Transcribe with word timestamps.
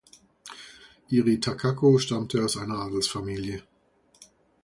Irie 1.17 1.39
Takako 1.39 1.99
stammte 1.99 2.43
aus 2.43 2.57
einer 2.57 2.79
Adelsfamilie. 2.79 3.61